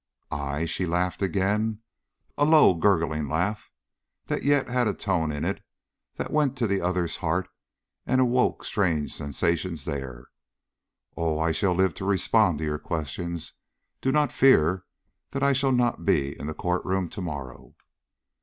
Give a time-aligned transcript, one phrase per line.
[0.31, 1.81] "I?" she laughed again
[2.35, 3.69] a low, gurgling laugh,
[4.25, 5.63] that yet had a tone in it
[6.15, 7.47] that went to the other's heart
[8.07, 10.25] and awoke strange sensations there.
[11.15, 13.53] "Oh, I shall live to respond to your questions.
[14.01, 14.85] Do not fear
[15.33, 17.75] that I shall not be in the court room to morrow."